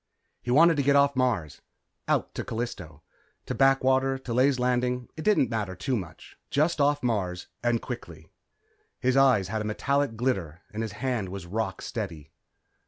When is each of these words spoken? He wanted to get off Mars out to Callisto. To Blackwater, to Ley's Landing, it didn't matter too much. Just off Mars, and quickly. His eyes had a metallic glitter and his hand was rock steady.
He 0.41 0.49
wanted 0.49 0.77
to 0.77 0.81
get 0.81 0.95
off 0.95 1.15
Mars 1.15 1.61
out 2.07 2.33
to 2.33 2.43
Callisto. 2.43 3.03
To 3.45 3.53
Blackwater, 3.53 4.17
to 4.17 4.33
Ley's 4.33 4.57
Landing, 4.57 5.09
it 5.15 5.21
didn't 5.23 5.51
matter 5.51 5.75
too 5.75 5.95
much. 5.95 6.39
Just 6.49 6.81
off 6.81 7.03
Mars, 7.03 7.49
and 7.61 7.83
quickly. 7.83 8.31
His 8.99 9.15
eyes 9.15 9.49
had 9.49 9.61
a 9.61 9.63
metallic 9.63 10.15
glitter 10.15 10.61
and 10.73 10.81
his 10.81 10.93
hand 10.93 11.29
was 11.29 11.45
rock 11.45 11.83
steady. 11.83 12.31